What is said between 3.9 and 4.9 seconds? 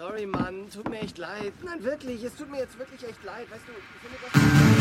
finde das...